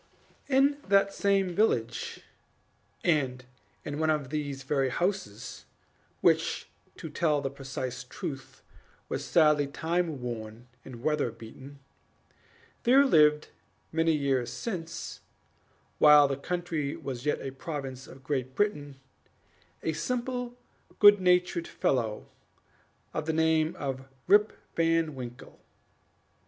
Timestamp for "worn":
10.19-10.67